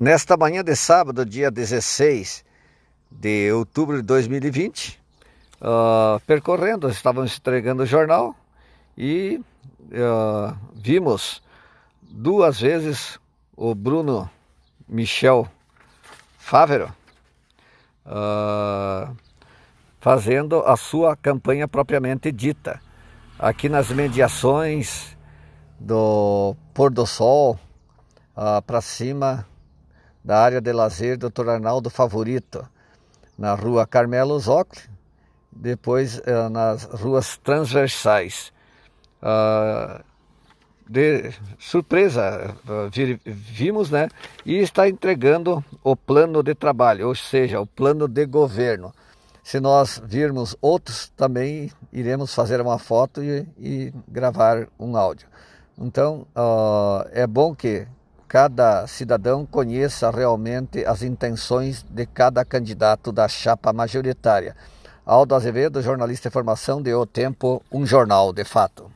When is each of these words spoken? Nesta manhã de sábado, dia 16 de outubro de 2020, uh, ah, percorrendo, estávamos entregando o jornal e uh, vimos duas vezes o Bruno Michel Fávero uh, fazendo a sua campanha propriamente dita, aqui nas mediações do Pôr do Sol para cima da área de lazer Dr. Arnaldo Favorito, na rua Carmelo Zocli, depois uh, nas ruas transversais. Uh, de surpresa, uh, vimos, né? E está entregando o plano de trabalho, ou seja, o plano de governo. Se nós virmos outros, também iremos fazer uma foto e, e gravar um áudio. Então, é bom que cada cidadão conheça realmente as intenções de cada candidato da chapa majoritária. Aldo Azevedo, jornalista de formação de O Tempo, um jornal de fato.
Nesta 0.00 0.36
manhã 0.36 0.62
de 0.62 0.76
sábado, 0.76 1.26
dia 1.26 1.50
16 1.50 2.44
de 3.10 3.50
outubro 3.50 3.96
de 3.96 4.02
2020, 4.02 4.90
uh, 4.90 4.94
ah, 5.60 6.20
percorrendo, 6.24 6.88
estávamos 6.88 7.36
entregando 7.36 7.82
o 7.82 7.86
jornal 7.86 8.32
e 8.96 9.40
uh, 9.90 10.56
vimos 10.72 11.42
duas 12.00 12.60
vezes 12.60 13.18
o 13.56 13.74
Bruno 13.74 14.30
Michel 14.88 15.48
Fávero 16.38 16.94
uh, 18.06 19.16
fazendo 19.98 20.60
a 20.60 20.76
sua 20.76 21.16
campanha 21.16 21.66
propriamente 21.66 22.30
dita, 22.30 22.80
aqui 23.36 23.68
nas 23.68 23.90
mediações 23.90 25.16
do 25.76 26.54
Pôr 26.72 26.92
do 26.92 27.04
Sol 27.04 27.58
para 28.64 28.80
cima 28.80 29.44
da 30.28 30.40
área 30.40 30.60
de 30.60 30.70
lazer 30.74 31.16
Dr. 31.16 31.48
Arnaldo 31.48 31.88
Favorito, 31.88 32.68
na 33.38 33.54
rua 33.54 33.86
Carmelo 33.86 34.38
Zocli, 34.38 34.82
depois 35.50 36.18
uh, 36.18 36.50
nas 36.50 36.84
ruas 36.84 37.38
transversais. 37.38 38.52
Uh, 39.22 40.04
de 40.86 41.32
surpresa, 41.58 42.54
uh, 42.66 42.90
vimos, 43.24 43.90
né? 43.90 44.10
E 44.44 44.56
está 44.56 44.86
entregando 44.86 45.64
o 45.82 45.96
plano 45.96 46.42
de 46.42 46.54
trabalho, 46.54 47.08
ou 47.08 47.14
seja, 47.14 47.58
o 47.58 47.66
plano 47.66 48.06
de 48.06 48.26
governo. 48.26 48.92
Se 49.42 49.58
nós 49.58 49.98
virmos 50.04 50.54
outros, 50.60 51.10
também 51.16 51.72
iremos 51.90 52.34
fazer 52.34 52.60
uma 52.60 52.78
foto 52.78 53.24
e, 53.24 53.48
e 53.58 53.94
gravar 54.06 54.68
um 54.78 54.94
áudio. 54.94 55.26
Então, 55.78 56.26
é 57.12 57.26
bom 57.26 57.54
que 57.54 57.86
cada 58.28 58.86
cidadão 58.86 59.46
conheça 59.46 60.10
realmente 60.10 60.84
as 60.84 61.02
intenções 61.02 61.82
de 61.88 62.04
cada 62.04 62.44
candidato 62.44 63.10
da 63.10 63.26
chapa 63.26 63.72
majoritária. 63.72 64.54
Aldo 65.06 65.34
Azevedo, 65.34 65.80
jornalista 65.80 66.28
de 66.28 66.32
formação 66.34 66.82
de 66.82 66.92
O 66.92 67.06
Tempo, 67.06 67.62
um 67.72 67.86
jornal 67.86 68.30
de 68.30 68.44
fato. 68.44 68.87